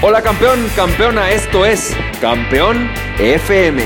Hola 0.00 0.22
campeón, 0.22 0.60
campeona, 0.76 1.32
esto 1.32 1.66
es 1.66 1.92
Campeón 2.20 2.88
FM, 3.18 3.82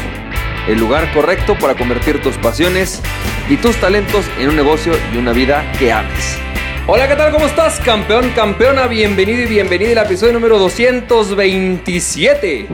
el 0.69 0.79
lugar 0.79 1.11
correcto 1.15 1.57
para 1.59 1.75
convertir 1.75 2.21
tus 2.21 2.37
pasiones 2.37 3.01
y 3.49 3.57
tus 3.57 3.81
talentos 3.81 4.27
en 4.39 4.51
un 4.51 4.57
negocio 4.57 4.93
y 5.15 5.17
una 5.17 5.33
vida 5.33 5.65
que 5.79 5.91
ames. 5.91 6.37
Hola, 6.87 7.09
¿qué 7.09 7.17
tal? 7.17 7.33
¿Cómo 7.33 7.47
estás, 7.47 7.81
campeón, 7.81 8.29
campeona? 8.37 8.89
Bienvenido 8.89 9.41
y 9.41 9.47
bienvenida 9.47 10.03
al 10.03 10.07
episodio 10.07 10.35
número 10.35 10.59
227 10.59 12.69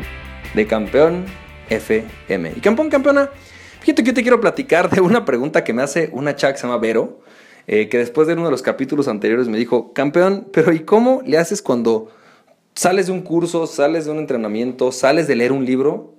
de 0.55 0.67
Campeón 0.67 1.25
FM. 1.71 2.55
Y 2.57 2.61
campeón, 2.61 2.91
campeona, 2.91 3.31
fíjate 3.79 4.03
que 4.03 4.09
yo 4.09 4.15
te 4.15 4.23
quiero 4.23 4.41
platicar 4.41 4.91
de 4.91 5.01
una 5.01 5.25
pregunta 5.25 5.63
que 5.63 5.73
me 5.73 5.83
hace 5.83 6.11
una 6.13 6.35
chat 6.35 6.55
que 6.55 6.59
se 6.59 6.67
llama 6.67 6.79
Vero, 6.79 7.21
eh, 7.69 7.89
que 7.89 7.99
después 7.99 8.27
de 8.27 8.35
uno 8.35 8.47
de 8.47 8.51
los 8.51 8.63
capítulos 8.63 9.07
anteriores 9.07 9.47
me 9.47 9.59
dijo, 9.59 9.93
campeón, 9.93 10.49
pero 10.53 10.73
¿y 10.73 10.81
cómo 10.81 11.23
le 11.25 11.39
haces 11.39 11.63
cuando 11.63 12.11
sales 12.79 13.07
de 13.07 13.13
un 13.13 13.23
curso, 13.23 13.67
sales 13.67 14.05
de 14.05 14.13
un 14.13 14.19
entrenamiento, 14.19 14.93
sales 14.93 15.27
de 15.27 15.35
leer 15.35 15.51
un 15.51 15.65
libro 15.65 16.15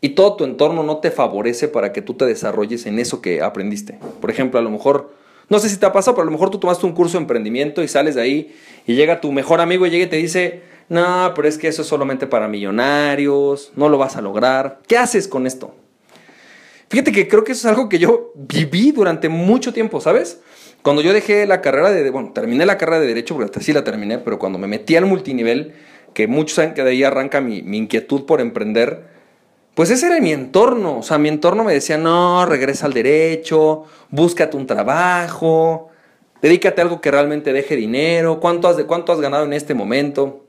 y 0.00 0.10
todo 0.10 0.34
tu 0.34 0.42
entorno 0.42 0.82
no 0.82 0.98
te 0.98 1.12
favorece 1.12 1.68
para 1.68 1.92
que 1.92 2.02
tú 2.02 2.14
te 2.14 2.24
desarrolles 2.24 2.86
en 2.86 2.98
eso 2.98 3.22
que 3.22 3.40
aprendiste. 3.40 4.00
Por 4.20 4.32
ejemplo, 4.32 4.58
a 4.58 4.62
lo 4.64 4.70
mejor, 4.70 5.14
no 5.48 5.60
sé 5.60 5.68
si 5.68 5.76
te 5.76 5.86
ha 5.86 5.92
pasado, 5.92 6.16
pero 6.16 6.22
a 6.22 6.24
lo 6.24 6.32
mejor 6.32 6.50
tú 6.50 6.58
tomaste 6.58 6.84
un 6.86 6.92
curso 6.92 7.18
de 7.18 7.22
emprendimiento 7.22 7.84
y 7.84 7.88
sales 7.88 8.16
de 8.16 8.22
ahí 8.22 8.56
y 8.84 8.96
llega 8.96 9.20
tu 9.20 9.30
mejor 9.30 9.60
amigo 9.60 9.86
y 9.86 9.90
llega 9.90 10.06
y 10.06 10.08
te 10.08 10.16
dice, 10.16 10.62
no, 10.88 11.30
pero 11.36 11.46
es 11.46 11.56
que 11.56 11.68
eso 11.68 11.82
es 11.82 11.88
solamente 11.88 12.26
para 12.26 12.48
millonarios, 12.48 13.70
no 13.76 13.88
lo 13.88 13.96
vas 13.96 14.16
a 14.16 14.22
lograr. 14.22 14.80
¿Qué 14.88 14.98
haces 14.98 15.28
con 15.28 15.46
esto? 15.46 15.72
Fíjate 16.88 17.12
que 17.12 17.28
creo 17.28 17.44
que 17.44 17.52
eso 17.52 17.68
es 17.68 17.72
algo 17.72 17.88
que 17.88 18.00
yo 18.00 18.32
viví 18.34 18.90
durante 18.90 19.28
mucho 19.28 19.72
tiempo, 19.72 20.00
¿sabes? 20.00 20.40
Cuando 20.84 21.00
yo 21.00 21.14
dejé 21.14 21.46
la 21.46 21.62
carrera 21.62 21.90
de, 21.90 22.10
bueno, 22.10 22.32
terminé 22.34 22.66
la 22.66 22.76
carrera 22.76 23.00
de 23.00 23.06
Derecho, 23.06 23.34
porque 23.34 23.58
sí 23.60 23.72
la 23.72 23.84
terminé, 23.84 24.18
pero 24.18 24.38
cuando 24.38 24.58
me 24.58 24.66
metí 24.66 24.96
al 24.96 25.06
multinivel, 25.06 25.72
que 26.12 26.26
muchos 26.26 26.56
saben 26.56 26.74
que 26.74 26.84
de 26.84 26.90
ahí 26.90 27.02
arranca 27.02 27.40
mi, 27.40 27.62
mi 27.62 27.78
inquietud 27.78 28.26
por 28.26 28.42
emprender, 28.42 29.04
pues 29.72 29.88
ese 29.88 30.08
era 30.08 30.20
mi 30.20 30.30
entorno. 30.30 30.98
O 30.98 31.02
sea, 31.02 31.16
mi 31.16 31.30
entorno 31.30 31.64
me 31.64 31.72
decía, 31.72 31.96
no, 31.96 32.44
regresa 32.44 32.84
al 32.84 32.92
derecho, 32.92 33.84
búscate 34.10 34.58
un 34.58 34.66
trabajo, 34.66 35.88
dedícate 36.42 36.82
a 36.82 36.84
algo 36.84 37.00
que 37.00 37.10
realmente 37.10 37.54
deje 37.54 37.76
dinero, 37.76 38.38
¿cuánto 38.38 38.68
has, 38.68 38.76
de, 38.76 38.84
cuánto 38.84 39.10
has 39.10 39.20
ganado 39.22 39.46
en 39.46 39.54
este 39.54 39.72
momento? 39.72 40.44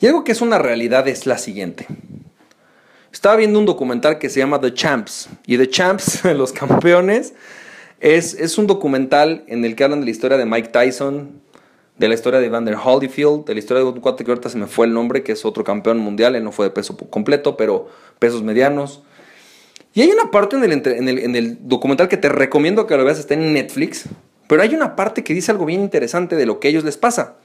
Y 0.00 0.06
algo 0.06 0.24
que 0.24 0.32
es 0.32 0.40
una 0.40 0.56
realidad 0.56 1.06
es 1.08 1.26
la 1.26 1.36
siguiente. 1.36 1.86
Estaba 3.12 3.36
viendo 3.36 3.58
un 3.58 3.66
documental 3.66 4.18
que 4.18 4.30
se 4.30 4.40
llama 4.40 4.62
The 4.62 4.72
Champs. 4.72 5.28
Y 5.46 5.58
The 5.58 5.68
Champs, 5.68 6.24
los 6.34 6.54
campeones, 6.54 7.34
es, 8.04 8.58
un 8.58 8.66
documental 8.66 9.44
en 9.46 9.64
el 9.64 9.74
que 9.74 9.82
hablan 9.82 10.00
de 10.00 10.04
la 10.04 10.10
historia 10.10 10.36
de 10.36 10.44
Mike 10.44 10.68
Tyson, 10.68 11.40
de 11.96 12.08
la 12.08 12.14
historia 12.14 12.38
de 12.38 12.46
Evander 12.46 12.76
Holyfield, 12.76 13.46
de 13.46 13.54
la 13.54 13.58
historia 13.58 13.82
de 13.82 13.88
un 13.88 14.00
cuate 14.00 14.24
que 14.24 14.30
ahorita 14.30 14.50
se 14.50 14.58
me 14.58 14.66
fue 14.66 14.84
el 14.84 14.92
nombre, 14.92 15.22
que 15.22 15.32
es 15.32 15.44
otro 15.46 15.64
campeón 15.64 15.98
mundial, 15.98 16.36
él 16.36 16.44
no 16.44 16.52
fue 16.52 16.66
de 16.66 16.70
peso 16.70 16.98
completo, 16.98 17.56
pero 17.56 17.88
pesos 18.18 18.42
medianos. 18.42 19.02
Y 19.94 20.02
hay 20.02 20.10
una 20.10 20.30
parte 20.30 20.56
en 20.56 20.64
el, 20.64 21.18
en 21.18 21.36
el, 21.36 21.66
documental 21.66 22.08
que 22.08 22.18
te 22.18 22.28
recomiendo 22.28 22.86
que 22.86 22.94
lo 22.94 23.04
veas, 23.06 23.18
está 23.18 23.34
en 23.34 23.54
Netflix, 23.54 24.04
pero 24.48 24.60
hay 24.60 24.74
una 24.74 24.96
parte 24.96 25.24
que 25.24 25.32
dice 25.32 25.52
algo 25.52 25.64
bien 25.64 25.80
interesante 25.80 26.36
de 26.36 26.44
lo 26.44 26.60
que 26.60 26.68
a 26.68 26.70
ellos 26.72 26.84
les 26.84 26.98
pasa. 26.98 27.36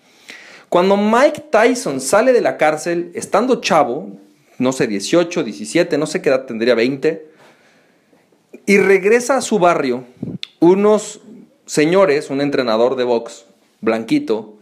Cuando 0.68 0.98
Mike 0.98 1.46
Tyson 1.52 2.02
sale 2.02 2.34
de 2.34 2.42
la 2.42 2.58
cárcel, 2.58 3.12
estando 3.14 3.62
chavo, 3.62 4.10
no 4.58 4.74
sé, 4.74 4.88
18, 4.88 5.42
17, 5.42 5.98
no 5.98 6.06
sé 6.06 6.22
qué 6.22 6.28
edad 6.28 6.46
tendría, 6.46 6.76
20, 6.76 7.29
y 8.70 8.78
regresa 8.78 9.36
a 9.36 9.42
su 9.42 9.58
barrio 9.58 10.04
unos 10.60 11.22
señores, 11.66 12.30
un 12.30 12.40
entrenador 12.40 12.98
de 12.98 13.04
box, 13.04 13.46
blanquito, 13.82 14.60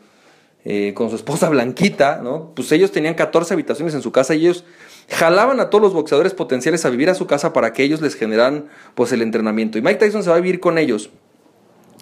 eh, 0.64 0.94
con 0.96 1.10
su 1.10 1.18
esposa 1.18 1.50
blanquita, 1.50 2.22
¿no? 2.24 2.54
Pues 2.56 2.72
ellos 2.72 2.94
tenían 2.94 3.16
14 3.16 3.54
habitaciones 3.54 3.94
en 3.96 4.02
su 4.02 4.14
casa 4.14 4.34
y 4.34 4.46
ellos 4.46 4.64
jalaban 5.10 5.60
a 5.60 5.70
todos 5.70 5.82
los 5.82 5.94
boxeadores 5.94 6.34
potenciales 6.34 6.86
a 6.86 6.90
vivir 6.90 7.10
a 7.10 7.16
su 7.16 7.28
casa 7.28 7.52
para 7.52 7.74
que 7.74 7.84
ellos 7.84 8.00
les 8.00 8.16
generaran 8.16 8.70
pues 8.96 9.12
el 9.12 9.22
entrenamiento. 9.22 9.78
Y 9.78 9.82
Mike 9.82 9.98
Tyson 9.98 10.24
se 10.24 10.30
va 10.30 10.38
a 10.38 10.40
vivir 10.40 10.62
con 10.62 10.78
ellos. 10.78 11.10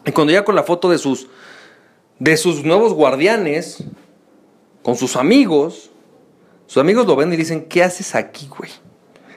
Y 0.06 0.12
cuando 0.12 0.30
llega 0.30 0.46
con 0.46 0.54
la 0.54 0.62
foto 0.62 0.92
de 0.92 1.00
sus, 1.00 1.28
de 2.20 2.38
sus 2.38 2.64
nuevos 2.64 2.94
guardianes, 2.94 3.84
con 4.84 4.96
sus 4.96 5.16
amigos, 5.16 5.90
sus 6.68 6.78
amigos 6.78 7.08
lo 7.08 7.16
ven 7.16 7.34
y 7.34 7.36
dicen, 7.36 7.66
¿qué 7.66 7.82
haces 7.82 8.14
aquí, 8.14 8.48
güey? 8.48 8.70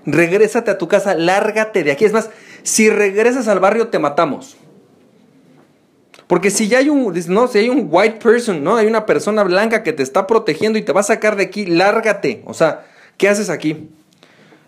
Regrésate 0.05 0.71
a 0.71 0.77
tu 0.77 0.87
casa, 0.87 1.15
lárgate 1.15 1.83
de 1.83 1.93
aquí. 1.93 2.05
Es 2.05 2.13
más, 2.13 2.29
si 2.69 2.91
regresas 2.91 3.49
al 3.49 3.61
barrio 3.61 3.89
te 3.89 3.99
matamos. 3.99 4.57
Porque 6.27 6.51
si 6.51 6.69
ya 6.69 6.79
hay 6.79 6.91
un, 6.91 7.15
no, 7.29 7.49
si 7.49 7.59
hay 7.59 7.71
un 7.71 7.89
white 7.91 8.19
person, 8.23 8.63
¿no? 8.63 8.77
Hay 8.77 8.87
una 8.87 9.07
persona 9.07 9.43
blanca 9.43 9.83
que 9.83 9.95
te 9.95 10.03
está 10.03 10.27
protegiendo 10.27 10.79
y 10.79 10.83
te 10.83 10.93
va 10.93 11.01
a 11.01 11.05
sacar 11.05 11.37
de 11.37 11.45
aquí, 11.45 11.65
lárgate. 11.65 12.43
O 12.45 12.53
sea, 12.53 12.85
¿qué 13.17 13.31
haces 13.31 13.49
aquí? 13.49 13.89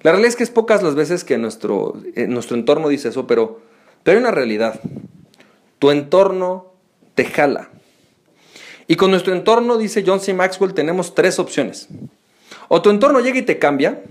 La 0.01 0.13
realidad 0.13 0.31
es 0.31 0.37
que 0.37 0.45
es 0.45 0.51
pocas 0.51 0.83
las 0.83 0.95
veces 0.95 1.25
que 1.25 1.37
nuestro, 1.37 2.01
eh, 2.15 2.27
nuestro 2.27 2.57
entorno 2.57 2.89
dice 2.89 3.11
eso, 3.11 3.27
pero, 3.27 3.61
pero 4.03 4.17
hay 4.17 4.23
una 4.23 4.31
realidad. 4.31 4.81
Tu 5.79 5.91
entorno 5.91 6.73
te 7.15 7.27
jala. 7.27 7.69
Y 8.87 8.97
con 8.97 9.11
nuestro 9.11 9.35
entorno, 9.35 9.77
dice 9.77 10.03
John 10.07 10.21
C. 10.21 10.33
Maxwell, 10.33 10.73
tenemos 10.73 11.15
tres 11.15 11.39
opciones. 11.39 11.89
O 12.69 12.81
tu 12.81 12.89
entorno 12.89 13.21
llega 13.21 13.39
y 13.39 13.43
te 13.43 13.59
cambia, 13.59 14.03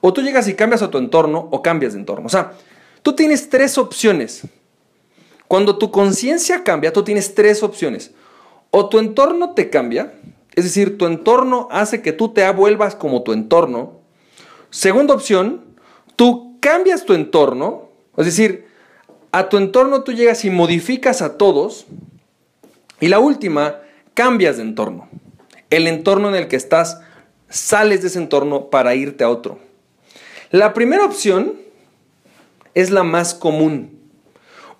o 0.00 0.12
tú 0.12 0.22
llegas 0.22 0.48
y 0.48 0.54
cambias 0.54 0.82
a 0.82 0.90
tu 0.90 0.98
entorno, 0.98 1.48
o 1.52 1.62
cambias 1.62 1.92
de 1.92 2.00
entorno. 2.00 2.26
O 2.26 2.28
sea, 2.28 2.54
Tú 3.06 3.12
tienes 3.12 3.48
tres 3.48 3.78
opciones. 3.78 4.42
Cuando 5.46 5.78
tu 5.78 5.92
conciencia 5.92 6.64
cambia, 6.64 6.92
tú 6.92 7.04
tienes 7.04 7.36
tres 7.36 7.62
opciones. 7.62 8.10
O 8.72 8.88
tu 8.88 8.98
entorno 8.98 9.52
te 9.54 9.70
cambia, 9.70 10.14
es 10.56 10.64
decir, 10.64 10.98
tu 10.98 11.06
entorno 11.06 11.68
hace 11.70 12.02
que 12.02 12.12
tú 12.12 12.30
te 12.30 12.50
vuelvas 12.50 12.96
como 12.96 13.22
tu 13.22 13.32
entorno. 13.32 14.00
Segunda 14.70 15.14
opción, 15.14 15.66
tú 16.16 16.58
cambias 16.58 17.04
tu 17.04 17.12
entorno, 17.12 17.90
es 18.16 18.26
decir, 18.26 18.66
a 19.30 19.48
tu 19.48 19.56
entorno 19.56 20.02
tú 20.02 20.10
llegas 20.10 20.44
y 20.44 20.50
modificas 20.50 21.22
a 21.22 21.38
todos. 21.38 21.86
Y 22.98 23.06
la 23.06 23.20
última, 23.20 23.82
cambias 24.14 24.56
de 24.56 24.64
entorno. 24.64 25.08
El 25.70 25.86
entorno 25.86 26.28
en 26.30 26.34
el 26.34 26.48
que 26.48 26.56
estás, 26.56 27.00
sales 27.48 28.02
de 28.02 28.08
ese 28.08 28.18
entorno 28.18 28.68
para 28.68 28.96
irte 28.96 29.22
a 29.22 29.30
otro. 29.30 29.60
La 30.50 30.74
primera 30.74 31.04
opción 31.04 31.65
es 32.76 32.90
la 32.90 33.02
más 33.02 33.34
común. 33.34 33.98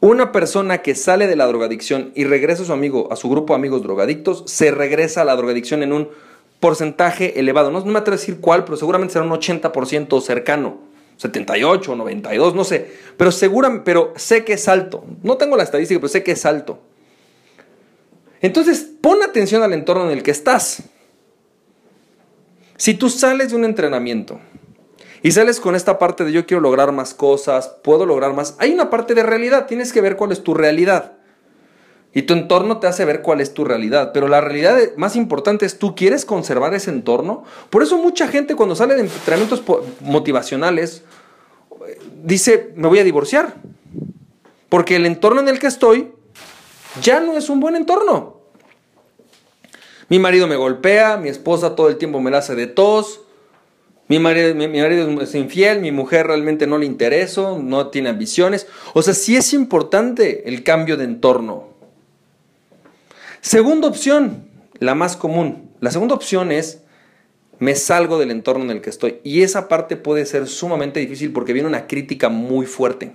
Una 0.01 0.31
persona 0.31 0.83
que 0.83 0.95
sale 0.95 1.27
de 1.27 1.34
la 1.34 1.47
drogadicción 1.47 2.12
y 2.15 2.25
regresa 2.25 2.62
a 2.62 2.67
su 2.67 2.73
amigo, 2.75 3.11
a 3.11 3.17
su 3.17 3.31
grupo 3.31 3.55
de 3.55 3.59
amigos 3.59 3.83
drogadictos, 3.83 4.45
se 4.47 4.71
regresa 4.71 5.23
a 5.23 5.25
la 5.25 5.34
drogadicción 5.34 5.83
en 5.83 5.95
un 5.95 6.11
porcentaje 6.61 7.41
elevado. 7.41 7.71
No, 7.71 7.83
me 7.87 7.99
atrevo 7.99 8.15
a 8.15 8.19
decir 8.19 8.39
cuál, 8.39 8.65
pero 8.65 8.77
seguramente 8.77 9.15
será 9.15 9.25
un 9.25 9.31
80% 9.33 10.21
cercano. 10.21 10.79
78, 11.17 11.97
92, 11.97 12.55
no 12.55 12.65
sé. 12.65 12.93
Pero 13.17 13.33
seguramente, 13.33 13.84
pero 13.87 14.13
sé 14.17 14.45
que 14.45 14.53
es 14.53 14.69
alto. 14.69 15.03
No 15.23 15.39
tengo 15.39 15.57
la 15.57 15.63
estadística, 15.63 15.99
pero 15.99 16.09
sé 16.09 16.23
que 16.23 16.33
es 16.33 16.45
alto. 16.45 16.78
Entonces, 18.43 18.87
pon 19.01 19.23
atención 19.23 19.63
al 19.63 19.73
entorno 19.73 20.05
en 20.05 20.11
el 20.11 20.23
que 20.23 20.33
estás. 20.33 20.83
Si 22.77 22.93
tú 22.93 23.09
sales 23.09 23.53
de 23.53 23.57
un 23.57 23.65
entrenamiento 23.65 24.39
y 25.26 25.32
sales 25.32 25.59
con 25.59 25.75
esta 25.75 25.98
parte 25.98 26.25
de 26.25 26.31
yo 26.31 26.47
quiero 26.47 26.60
lograr 26.60 26.92
más 26.92 27.12
cosas, 27.12 27.75
puedo 27.82 28.06
lograr 28.06 28.32
más. 28.32 28.54
Hay 28.60 28.72
una 28.72 28.91
parte 28.91 29.12
de 29.12 29.25
realidad, 29.25 29.66
tienes 29.66 29.92
que 29.92 30.00
ver 30.00 30.14
cuál 30.14 30.31
es 30.31 30.44
tu 30.44 30.54
realidad. 30.54 31.14
Y 32.14 32.22
tu 32.22 32.32
entorno 32.32 32.78
te 32.78 32.87
hace 32.87 33.04
ver 33.04 33.22
cuál 33.22 33.41
es 33.41 33.53
tu 33.53 33.65
realidad. 33.65 34.12
Pero 34.15 34.28
la 34.28 34.41
realidad 34.41 34.78
más 34.97 35.16
importante 35.16 35.66
es 35.66 35.81
tú 35.81 35.97
quieres 35.97 36.25
conservar 36.25 36.75
ese 36.75 36.91
entorno. 36.91 37.42
Por 37.70 37.82
eso 37.82 37.98
mucha 37.98 38.28
gente 38.28 38.54
cuando 38.54 38.76
sale 38.76 38.94
de 38.94 39.00
entrenamientos 39.00 39.65
motivacionales 39.98 41.03
dice, 42.22 42.72
me 42.76 42.86
voy 42.86 43.00
a 43.00 43.04
divorciar. 43.04 43.56
Porque 44.69 44.94
el 44.94 45.06
entorno 45.06 45.41
en 45.41 45.48
el 45.48 45.59
que 45.59 45.66
estoy 45.66 46.12
ya 47.03 47.18
no 47.18 47.36
es 47.36 47.51
un 47.51 47.59
buen 47.59 47.74
entorno. 47.74 48.42
Mi 50.09 50.21
marido 50.21 50.47
me 50.47 50.54
golpea, 50.54 51.16
mi 51.16 51.30
esposa 51.30 51.74
todo 51.74 51.89
el 51.89 51.97
tiempo 51.97 52.21
me 52.21 52.30
la 52.30 52.39
hace 52.39 52.54
de 52.54 52.68
tos, 52.68 53.22
mi 54.08 54.18
marido, 54.20 55.20
es 55.20 55.34
infiel, 55.34 55.80
mi 55.80 55.91
mujer 55.91 56.28
realmente 56.28 56.66
no 56.66 56.78
le 56.78 56.86
intereso, 56.86 57.58
no 57.58 57.88
tiene 57.88 58.08
ambiciones. 58.08 58.66
O 58.94 59.03
sea, 59.03 59.14
sí 59.14 59.36
es 59.36 59.53
importante 59.53 60.48
el 60.48 60.62
cambio 60.62 60.97
de 60.97 61.04
entorno. 61.04 61.70
Segunda 63.41 63.88
opción, 63.88 64.48
la 64.78 64.94
más 64.94 65.16
común. 65.16 65.70
La 65.80 65.91
segunda 65.91 66.14
opción 66.14 66.53
es, 66.53 66.82
me 67.58 67.74
salgo 67.74 68.18
del 68.18 68.30
entorno 68.30 68.64
en 68.64 68.70
el 68.70 68.80
que 68.80 68.91
estoy. 68.91 69.18
Y 69.24 69.42
esa 69.42 69.68
parte 69.68 69.97
puede 69.97 70.24
ser 70.26 70.47
sumamente 70.47 71.00
difícil 71.00 71.32
porque 71.32 71.53
viene 71.53 71.68
una 71.68 71.86
crítica 71.86 72.28
muy 72.28 72.66
fuerte. 72.66 73.12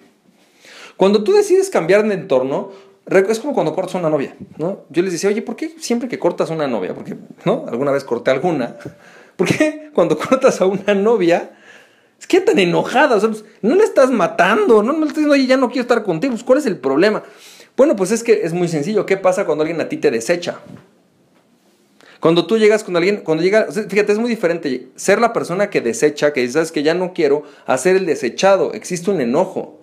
Cuando 0.98 1.24
tú 1.24 1.34
decides 1.34 1.70
cambiar 1.70 2.06
de 2.08 2.14
entorno, 2.14 2.72
es 3.08 3.40
como 3.40 3.54
cuando 3.54 3.74
cortas 3.74 3.96
una 3.96 4.10
novia, 4.10 4.36
¿no? 4.58 4.82
Yo 4.90 5.02
les 5.04 5.14
decía, 5.14 5.30
oye, 5.30 5.42
¿por 5.42 5.56
qué 5.56 5.74
siempre 5.80 6.08
que 6.08 6.20
cortas 6.20 6.50
una 6.50 6.68
novia? 6.68 6.94
Porque, 6.94 7.16
¿no? 7.46 7.66
Alguna 7.68 7.92
vez 7.92 8.04
corté 8.04 8.32
alguna. 8.32 8.76
¿Por 9.36 9.48
qué 9.48 9.90
cuando 9.94 10.18
cortas 10.18 10.62
a 10.62 10.66
una 10.66 10.94
novia, 10.94 11.52
es 12.20 12.28
que 12.28 12.42
tan 12.42 12.60
enojada? 12.60 13.16
O 13.16 13.20
sea, 13.20 13.30
pues, 13.30 13.44
no 13.62 13.76
le 13.76 13.84
estás 13.84 14.12
matando, 14.12 14.84
no, 14.84 14.94
le 14.94 15.00
estás 15.00 15.16
diciendo, 15.16 15.34
oye, 15.34 15.48
ya 15.48 15.58
no 15.58 15.70
quiero 15.70 15.82
estar 15.82 16.04
contigo. 16.04 16.34
Pues, 16.34 16.44
¿Cuál 16.44 16.60
es 16.60 16.66
el 16.66 16.78
problema? 16.78 17.24
Bueno, 17.76 17.96
pues 17.96 18.12
es 18.12 18.24
que 18.24 18.42
es 18.44 18.54
muy 18.54 18.68
sencillo. 18.68 19.06
¿Qué 19.06 19.18
pasa 19.18 19.46
cuando 19.46 19.64
alguien 19.64 19.82
a 19.82 19.90
ti 19.90 19.98
te 19.98 20.12
desecha? 20.12 20.60
Cuando 22.20 22.46
tú 22.46 22.60
llegas 22.60 22.84
con 22.84 22.96
alguien, 22.96 23.22
cuando 23.24 23.44
llega, 23.44 23.68
fíjate, 23.72 24.12
es 24.12 24.20
muy 24.20 24.30
diferente 24.30 24.90
ser 24.96 25.20
la 25.20 25.34
persona 25.34 25.72
que 25.72 25.82
desecha, 25.82 26.34
que 26.34 26.42
dice, 26.42 26.54
sabes 26.54 26.72
que 26.72 26.84
ya 26.84 26.94
no 26.94 27.14
quiero, 27.14 27.44
hacer 27.66 27.96
el 27.96 28.06
desechado. 28.06 28.74
Existe 28.74 29.10
un 29.10 29.22
enojo. 29.22 29.80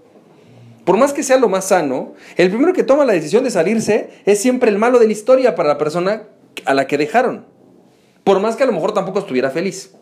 Por 0.85 0.97
más 0.97 1.13
que 1.13 1.25
sea 1.25 1.37
lo 1.37 1.49
más 1.49 1.67
sano, 1.67 2.15
el 2.37 2.49
primero 2.49 2.73
que 2.73 2.85
toma 2.85 3.05
la 3.05 3.13
decisión 3.13 3.43
de 3.43 3.51
salirse 3.51 4.11
es 4.25 4.41
siempre 4.41 4.71
el 4.71 4.79
malo 4.79 5.01
de 5.01 5.07
la 5.07 5.13
historia 5.13 5.57
para 5.57 5.69
la 5.69 5.79
persona 5.79 6.29
a 6.65 6.75
la 6.75 6.87
que 6.87 6.97
dejaron. 6.97 7.45
Por 8.29 8.41
más 8.41 8.57
que 8.57 8.63
a 8.63 8.67
lo 8.67 8.75
mejor 8.75 8.93
tampoco 8.93 9.21
estuviera 9.21 9.49
feliz. 9.49 9.95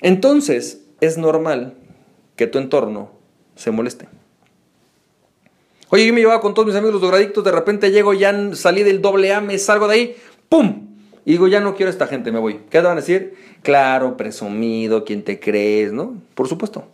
Entonces, 0.00 0.80
es 1.02 1.18
normal 1.18 1.74
que 2.36 2.46
tu 2.46 2.56
entorno 2.56 3.10
se 3.54 3.70
moleste. 3.70 4.08
Oye, 5.90 6.06
yo 6.06 6.14
me 6.14 6.20
llevaba 6.20 6.40
con 6.40 6.54
todos 6.54 6.64
mis 6.64 6.74
amigos 6.74 6.94
los 6.94 7.02
drogadictos, 7.02 7.44
de 7.44 7.52
repente 7.52 7.90
llego, 7.90 8.14
ya 8.14 8.34
salí 8.54 8.82
del 8.82 9.02
doble 9.02 9.34
A, 9.34 9.42
me 9.42 9.58
salgo 9.58 9.88
de 9.88 9.94
ahí, 9.94 10.16
¡pum! 10.48 10.88
Y 11.26 11.32
digo, 11.32 11.48
ya 11.48 11.60
no 11.60 11.74
quiero 11.74 11.88
a 11.88 11.92
esta 11.92 12.06
gente, 12.06 12.32
me 12.32 12.38
voy. 12.38 12.60
¿Qué 12.70 12.78
te 12.78 12.80
van 12.80 12.92
a 12.96 13.02
decir? 13.02 13.34
Claro, 13.62 14.16
presumido, 14.16 15.04
¿quién 15.04 15.22
te 15.22 15.38
crees? 15.38 15.92
¿No? 15.92 16.14
Por 16.34 16.48
supuesto. 16.48 16.86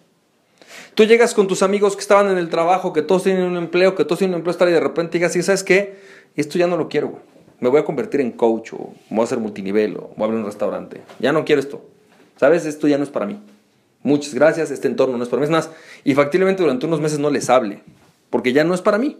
Tú 0.96 1.04
llegas 1.04 1.32
con 1.32 1.46
tus 1.46 1.62
amigos 1.62 1.94
que 1.94 2.00
estaban 2.00 2.28
en 2.28 2.38
el 2.38 2.48
trabajo, 2.48 2.92
que 2.92 3.02
todos 3.02 3.22
tienen 3.22 3.44
un 3.44 3.56
empleo, 3.56 3.94
que 3.94 4.04
todos 4.04 4.18
tienen 4.18 4.34
un 4.34 4.44
empleo, 4.44 4.68
y 4.68 4.72
de 4.72 4.80
repente 4.80 5.18
digas, 5.18 5.32
¿sabes 5.44 5.62
qué? 5.62 5.96
Esto 6.34 6.58
ya 6.58 6.66
no 6.66 6.76
lo 6.76 6.88
quiero, 6.88 7.20
Me 7.60 7.68
voy 7.68 7.80
a 7.80 7.84
convertir 7.84 8.20
en 8.20 8.32
coach, 8.32 8.72
o 8.74 8.92
voy 9.10 9.20
a 9.20 9.24
hacer 9.24 9.38
multinivel, 9.38 9.96
o 9.96 10.10
voy 10.16 10.22
a 10.22 10.24
abrir 10.24 10.40
un 10.40 10.46
restaurante. 10.46 11.02
Ya 11.18 11.32
no 11.32 11.44
quiero 11.44 11.60
esto. 11.60 11.82
¿Sabes? 12.36 12.66
Esto 12.66 12.86
ya 12.86 12.98
no 12.98 13.04
es 13.04 13.10
para 13.10 13.26
mí. 13.26 13.40
Muchas 14.02 14.34
gracias, 14.34 14.70
este 14.70 14.88
entorno 14.88 15.16
no 15.16 15.24
es 15.24 15.28
para 15.28 15.40
mí. 15.40 15.44
Es 15.44 15.50
más, 15.50 15.70
y 16.04 16.14
factiblemente 16.14 16.62
durante 16.62 16.86
unos 16.86 17.00
meses 17.00 17.18
no 17.18 17.30
les 17.30 17.48
hable 17.48 17.82
porque 18.30 18.52
ya 18.52 18.64
no 18.64 18.74
es 18.74 18.82
para 18.82 18.98
mí. 18.98 19.16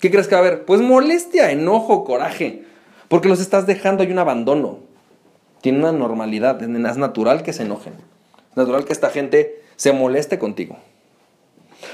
¿Qué 0.00 0.10
crees 0.10 0.28
que 0.28 0.34
va 0.34 0.40
a 0.40 0.44
haber? 0.44 0.64
Pues 0.64 0.80
molestia, 0.80 1.50
enojo, 1.50 2.04
coraje, 2.04 2.64
porque 3.08 3.28
los 3.28 3.40
estás 3.40 3.66
dejando, 3.66 4.02
hay 4.02 4.10
un 4.10 4.18
abandono. 4.18 4.78
Tiene 5.60 5.78
una 5.78 5.92
normalidad, 5.92 6.62
es 6.62 6.96
natural 6.96 7.42
que 7.42 7.52
se 7.52 7.62
enojen. 7.62 7.94
Es 8.50 8.56
natural 8.56 8.84
que 8.84 8.92
esta 8.92 9.10
gente 9.10 9.62
se 9.76 9.92
moleste 9.92 10.38
contigo. 10.38 10.76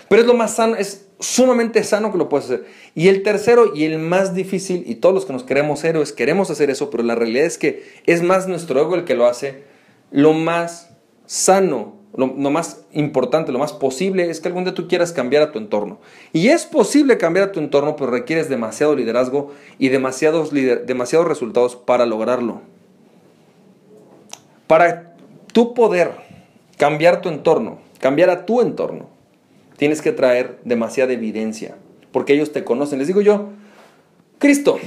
Pero 0.08 0.22
es 0.22 0.26
lo 0.26 0.34
más 0.34 0.54
sano, 0.54 0.76
es 0.76 1.06
sumamente 1.20 1.82
sano 1.84 2.12
que 2.12 2.18
lo 2.18 2.28
puedes 2.28 2.46
hacer. 2.46 2.66
Y 2.94 3.08
el 3.08 3.22
tercero 3.22 3.74
y 3.74 3.84
el 3.84 3.98
más 3.98 4.34
difícil, 4.34 4.84
y 4.86 4.96
todos 4.96 5.14
los 5.14 5.26
que 5.26 5.32
nos 5.32 5.44
queremos 5.44 5.84
héroes 5.84 6.12
queremos 6.12 6.50
hacer 6.50 6.70
eso, 6.70 6.90
pero 6.90 7.02
la 7.02 7.14
realidad 7.14 7.44
es 7.44 7.58
que 7.58 7.84
es 8.06 8.22
más 8.22 8.48
nuestro 8.48 8.80
ego 8.80 8.94
el 8.94 9.04
que 9.04 9.14
lo 9.14 9.26
hace, 9.26 9.64
lo 10.10 10.32
más 10.32 10.90
sano 11.26 11.98
lo, 12.16 12.50
más 12.50 12.84
importante, 12.92 13.52
lo 13.52 13.58
más 13.58 13.72
posible 13.72 14.30
es 14.30 14.40
que 14.40 14.48
algún 14.48 14.64
día 14.64 14.74
tú 14.74 14.88
quieras 14.88 15.12
cambiar 15.12 15.42
a 15.42 15.52
tu 15.52 15.58
entorno. 15.58 15.98
Y 16.32 16.48
es 16.48 16.66
posible 16.66 17.18
cambiar 17.18 17.48
a 17.48 17.52
tu 17.52 17.60
entorno, 17.60 17.96
pero 17.96 18.10
requieres 18.10 18.48
demasiado 18.48 18.96
liderazgo 18.96 19.52
y 19.78 19.88
demasiados, 19.88 20.50
demasiados 20.52 21.28
resultados 21.28 21.76
para 21.76 22.06
lograrlo. 22.06 22.60
Para 24.66 25.14
tú 25.52 25.74
poder 25.74 26.12
cambiar 26.76 27.20
tu 27.20 27.28
entorno, 27.28 27.78
cambiar 28.00 28.30
a 28.30 28.46
tu 28.46 28.62
entorno, 28.62 29.08
tienes 29.78 30.02
que 30.02 30.12
traer 30.12 30.58
demasiada 30.64 31.12
evidencia, 31.12 31.76
porque 32.12 32.34
ellos 32.34 32.52
te 32.52 32.64
conocen. 32.64 32.98
Les 32.98 33.06
digo 33.06 33.20
yo, 33.20 33.50
Cristo, 34.38 34.78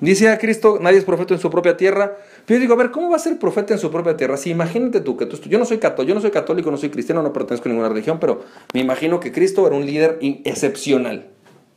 dice 0.00 0.28
a 0.28 0.38
Cristo, 0.38 0.78
nadie 0.80 0.98
es 0.98 1.04
profeta 1.04 1.34
en 1.34 1.40
su 1.40 1.48
propia 1.50 1.76
tierra, 1.76 2.16
pero 2.44 2.58
yo 2.58 2.60
digo, 2.62 2.74
a 2.74 2.76
ver, 2.76 2.90
¿cómo 2.90 3.10
va 3.10 3.16
a 3.16 3.20
ser 3.20 3.38
profeta 3.38 3.72
en 3.72 3.78
su 3.78 3.92
propia 3.92 4.16
tierra? 4.16 4.36
Si 4.36 4.50
imagínate 4.50 5.00
tú 5.00 5.16
que 5.16 5.26
tú, 5.26 5.36
yo 5.48 5.58
no 5.58 5.64
soy 5.64 5.78
católico, 5.78 6.08
yo 6.08 6.14
no 6.16 6.20
soy 6.20 6.32
católico, 6.32 6.70
no 6.72 6.76
soy 6.76 6.90
cristiano, 6.90 7.22
no 7.22 7.32
pertenezco 7.32 7.68
a 7.68 7.70
ninguna 7.70 7.88
religión, 7.88 8.18
pero 8.20 8.42
me 8.74 8.80
imagino 8.80 9.20
que 9.20 9.30
Cristo 9.30 9.66
era 9.68 9.76
un 9.76 9.86
líder 9.86 10.18
excepcional, 10.20 11.28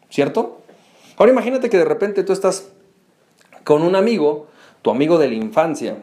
¿cierto? 0.10 0.62
Ahora 1.18 1.32
imagínate 1.32 1.70
que 1.70 1.78
de 1.78 1.86
repente 1.86 2.24
tú 2.24 2.34
estás 2.34 2.72
con 3.64 3.84
un 3.84 3.96
amigo, 3.96 4.48
tu 4.82 4.90
amigo 4.90 5.20
de 5.20 5.28
la 5.28 5.36
infancia, 5.36 5.98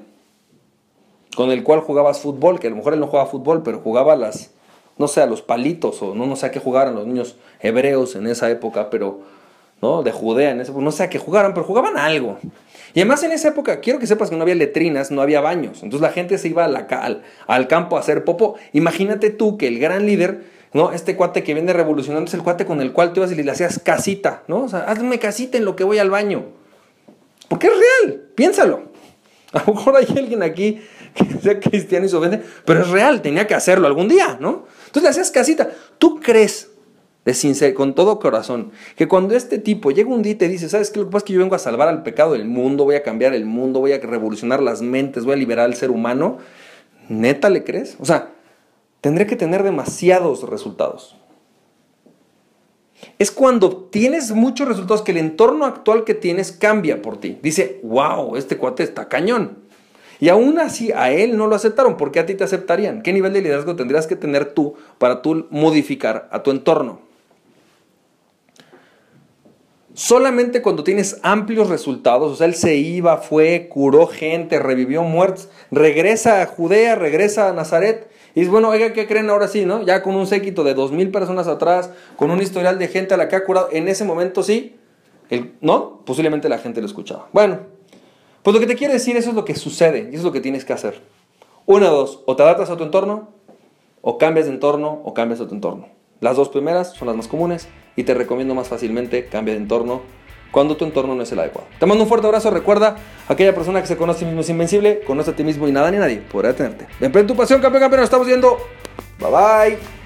con 1.35 1.51
el 1.51 1.65
cual 1.65 1.81
jugabas 1.81 2.21
fútbol, 2.21 2.61
que 2.61 2.69
a 2.69 2.71
lo 2.71 2.77
mejor 2.77 2.95
él 2.95 3.01
no 3.01 3.09
jugaba 3.09 3.29
fútbol, 3.29 3.65
pero 3.65 3.81
jugaba 3.81 4.15
las, 4.15 4.53
no 4.99 5.09
sé, 5.09 5.21
a 5.21 5.27
los 5.27 5.43
palitos, 5.43 6.03
o 6.03 6.15
no, 6.15 6.27
no 6.27 6.37
sé 6.37 6.47
a 6.47 6.51
qué 6.51 6.61
jugaran 6.61 6.95
los 6.95 7.07
niños 7.07 7.37
hebreos 7.61 8.15
en 8.17 8.27
esa 8.27 8.51
época, 8.51 8.91
pero, 8.91 9.21
¿no? 9.81 10.03
De 10.03 10.13
Judea, 10.13 10.51
en 10.51 10.61
esa, 10.61 10.73
no 10.73 10.93
sé 10.93 11.05
a 11.05 11.11
qué 11.11 11.19
jugaran, 11.19 11.55
pero 11.55 11.65
jugaban 11.65 11.97
algo. 11.97 12.39
Y 12.95 13.01
además 13.01 13.23
en 13.23 13.33
esa 13.33 13.49
época, 13.49 13.81
quiero 13.81 13.99
que 13.99 14.07
sepas 14.07 14.29
que 14.29 14.37
no 14.37 14.43
había 14.43 14.55
letrinas, 14.55 15.11
no 15.11 15.23
había 15.23 15.41
baños. 15.41 15.83
Entonces 15.83 16.01
la 16.03 16.13
gente 16.13 16.37
se 16.37 16.49
iba 16.49 16.65
al, 16.65 17.23
al, 17.47 17.69
campo 17.69 17.97
a 17.97 18.01
hacer 18.01 18.25
popo. 18.25 18.57
Imagínate 18.73 19.31
tú 19.31 19.57
que 19.57 19.67
el 19.67 19.79
gran 19.79 20.07
líder, 20.07 20.43
¿no? 20.75 20.93
Este 20.93 21.17
cuate 21.17 21.43
que 21.43 21.55
viene 21.55 21.73
revolucionando 21.73 22.29
es 22.29 22.35
el 22.35 22.43
cuate 22.43 22.67
con 22.67 22.83
el 22.83 22.93
cual 22.93 23.13
tú 23.13 23.21
ibas 23.21 23.33
y 23.33 23.43
le 23.43 23.51
hacías 23.51 23.79
casita, 23.79 24.43
¿no? 24.47 24.65
O 24.65 24.69
sea, 24.69 24.81
hazme 24.81 25.19
casita 25.19 25.57
en 25.57 25.65
lo 25.65 25.75
que 25.75 25.85
voy 25.85 25.99
al 25.99 26.11
baño. 26.11 26.45
Porque 27.49 27.69
es 27.69 27.73
real, 27.73 28.23
piénsalo. 28.35 28.93
A 29.53 29.65
lo 29.67 29.75
mejor 29.75 29.97
hay 29.97 30.07
alguien 30.17 30.43
aquí 30.43 30.81
que 31.15 31.25
sea 31.43 31.61
cristiano 31.61 32.07
y 32.07 32.09
se 32.09 32.17
ofende, 32.17 32.43
pero 32.65 32.81
es 32.81 32.89
real, 32.89 33.21
tenía 33.21 33.47
que 33.47 33.55
hacerlo 33.55 33.87
algún 33.87 34.09
día, 34.09 34.39
¿no? 34.41 34.65
Entonces 34.93 35.05
le 35.05 35.09
hacías 35.09 35.31
casita. 35.31 35.71
¿Tú 35.97 36.21
crees 36.21 36.71
de 37.25 37.33
sincero, 37.33 37.75
con 37.75 37.95
todo 37.95 38.19
corazón, 38.19 38.73
que 38.95 39.09
cuando 39.09 39.35
este 39.35 39.59
tipo 39.59 39.91
llega 39.91 40.11
un 40.11 40.21
día 40.21 40.33
y 40.33 40.35
te 40.35 40.49
dice, 40.49 40.69
¿sabes 40.69 40.91
qué? 40.91 40.99
Lo 40.99 41.07
que 41.07 41.13
pasa 41.13 41.23
es 41.23 41.27
que 41.29 41.33
yo 41.33 41.39
vengo 41.39 41.55
a 41.55 41.59
salvar 41.59 41.89
al 41.89 42.03
pecado 42.03 42.33
del 42.33 42.45
mundo, 42.45 42.85
voy 42.85 42.97
a 42.97 43.03
cambiar 43.03 43.33
el 43.33 43.47
mundo, 43.47 43.81
voy 43.81 43.93
a 43.93 43.99
revolucionar 43.99 44.61
las 44.63 44.83
mentes, 44.83 45.25
voy 45.25 45.35
a 45.35 45.37
liberar 45.37 45.65
al 45.65 45.75
ser 45.75 45.91
humano, 45.91 46.39
¿neta 47.09 47.49
le 47.49 47.65
crees? 47.65 47.97
O 48.01 48.05
sea, 48.05 48.33
tendré 49.01 49.27
que 49.27 49.37
tener 49.37 49.63
demasiados 49.63 50.43
resultados. 50.43 51.17
Es 53.19 53.31
cuando 53.31 53.77
tienes 53.77 54.33
muchos 54.33 54.69
resultados 54.69 55.03
que 55.03 55.13
el 55.13 55.19
entorno 55.19 55.65
actual 55.65 56.05
que 56.05 56.15
tienes 56.15 56.53
cambia 56.53 57.01
por 57.01 57.19
ti. 57.19 57.39
Dice, 57.41 57.81
wow, 57.83 58.37
este 58.37 58.59
cuate 58.59 58.83
está 58.83 59.09
cañón. 59.09 59.63
Y 60.21 60.29
aún 60.29 60.59
así 60.59 60.93
a 60.93 61.11
él 61.11 61.37
no 61.37 61.47
lo 61.47 61.55
aceptaron, 61.57 61.97
¿por 61.97 62.13
qué 62.13 62.21
a 62.21 62.27
ti 62.27 62.35
te 62.35 62.45
aceptarían? 62.45 63.03
¿Qué 63.03 63.13
nivel 63.13 63.33
de 63.33 63.43
liderazgo 63.43 63.77
tendrías 63.77 64.07
que 64.07 64.17
tener 64.17 64.53
tú 64.55 64.75
para 64.99 65.23
tú 65.23 65.47
modificar 65.51 66.29
a 66.31 66.43
tu 66.43 66.51
entorno? 66.51 67.01
Solamente 69.95 70.63
cuando 70.63 70.85
tienes 70.85 71.21
amplios 71.23 71.69
resultados, 71.69 72.33
o 72.33 72.37
sea, 72.37 72.47
él 72.47 72.55
se 72.55 72.77
iba, 72.77 73.19
fue, 73.19 73.69
curó 73.69 74.07
gente, 74.07 74.59
revivió 74.59 75.03
muertos, 75.03 75.51
regresa 75.71 76.41
a 76.41 76.47
Judea, 76.47 76.95
regresa 76.95 77.51
a 77.51 77.53
Nazaret, 77.53 78.09
y 78.35 78.41
es 78.41 78.49
bueno, 78.49 78.71
oiga, 78.71 78.95
¿qué 78.95 79.07
creen 79.07 79.29
ahora 79.29 79.49
sí, 79.49 79.67
no? 79.67 79.83
Ya 79.83 80.03
con 80.03 80.15
un 80.15 80.27
séquito 80.27 80.65
de 80.65 80.73
dos 80.73 80.93
mil 80.93 81.11
personas 81.11 81.47
atrás, 81.47 81.91
con 82.17 82.31
un 82.31 82.41
historial 82.41 82.79
de 82.79 82.89
gente 82.89 83.13
a 83.13 83.19
la 83.19 83.29
que 83.29 83.37
ha 83.37 83.45
curado, 83.45 83.69
en 83.71 83.89
ese 83.89 84.05
momento 84.05 84.43
sí, 84.43 84.77
¿no? 85.61 86.01
Posiblemente 86.07 86.49
la 86.49 86.57
gente 86.57 86.81
lo 86.81 86.87
escuchaba. 86.87 87.29
Bueno, 87.33 87.61
pues 88.43 88.55
lo 88.55 88.61
que 88.61 88.67
te 88.67 88.77
quiere 88.77 88.95
decir, 88.95 89.17
eso 89.17 89.31
es 89.31 89.37
lo 89.37 89.45
que 89.45 89.55
sucede, 89.55 90.01
y 90.01 90.09
eso 90.09 90.19
es 90.19 90.25
lo 90.25 90.33
que 90.33 90.41
tienes 90.41 90.65
que 90.65 90.73
hacer. 90.73 91.01
Una 91.67 91.89
dos, 91.89 92.23
o 92.27 92.37
te 92.37 92.43
adaptas 92.43 92.71
a 92.71 92.77
tu 92.77 92.85
entorno, 92.85 93.29
o 94.01 94.19
cambias 94.19 94.47
de 94.47 94.53
entorno, 94.53 95.01
o 95.05 95.15
cambias 95.15 95.41
a 95.41 95.49
tu 95.49 95.55
entorno. 95.55 95.87
Las 96.21 96.37
dos 96.37 96.49
primeras 96.49 96.93
son 96.93 97.09
las 97.09 97.17
más 97.17 97.27
comunes 97.27 97.69
y 97.97 98.05
te 98.05 98.15
recomiendo 98.15 98.55
más 98.55 98.69
fácilmente 98.69 99.27
cambia 99.27 99.55
de 99.55 99.61
entorno 99.61 100.03
cuando 100.53 100.77
tu 100.77 100.85
entorno 100.85 101.17
no 101.17 101.23
es 101.23 101.33
el 101.33 101.41
adecuado. 101.41 101.67
Te 101.81 101.87
mando 101.87 102.05
un 102.05 102.09
fuerte 102.09 102.27
abrazo, 102.29 102.51
recuerda, 102.51 102.97
aquella 103.27 103.55
persona 103.55 103.81
que 103.81 103.89
se 103.89 103.97
conoce 103.97 104.19
a 104.19 104.21
sí 104.21 104.25
mismo 104.27 104.43
es 104.43 104.51
invencible, 104.51 105.01
conoce 105.01 105.33
a 105.33 105.37
ti 105.37 105.43
mismo 105.43 105.67
y 105.67 105.73
nada 105.73 105.91
ni 105.91 105.97
nadie 105.97 106.19
podrá 106.19 106.51
detenerte. 106.51 106.87
Emprende 107.01 107.33
tu 107.33 107.37
pasión, 107.37 107.61
campeón, 107.61 107.81
campeón, 107.81 108.01
nos 108.03 108.07
estamos 108.07 108.27
viendo. 108.27 108.59
Bye 109.19 109.31
bye. 109.31 110.02